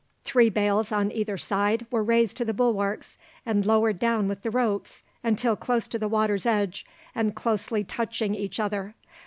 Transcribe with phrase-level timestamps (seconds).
[0.23, 4.49] Three bales on either side were raised to the bulwarks, and lowered down with the
[4.49, 8.95] ropes until close to the water's edge and closely touching each other.